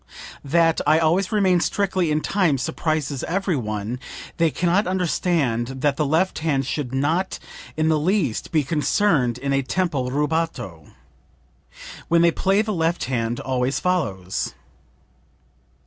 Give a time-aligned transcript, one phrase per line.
[0.43, 3.99] That I always remain strictly in time surprises every one;
[4.37, 7.37] they can not understand that the left hand should not
[7.77, 10.87] in the least be concerned in a tempo rubato.
[12.07, 14.55] When they play the left hand always follows."